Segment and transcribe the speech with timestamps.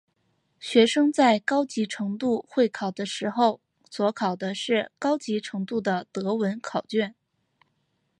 [0.59, 7.13] 学生在高级程度会考的时候所考的是高级程度的德文考卷。